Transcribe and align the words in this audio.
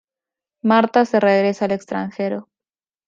Marta 0.63 1.05
se 1.05 1.19
regresa 1.19 1.65
al 1.65 1.73
extranjero. 1.73 2.49